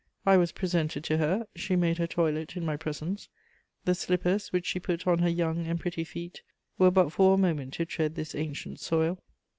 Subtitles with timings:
[0.25, 3.29] I was presented to her; she made her toilet in my presence;
[3.85, 6.41] the slippers which she put on her young and pretty feet
[6.79, 9.19] were but for a moment to tread this ancient soil.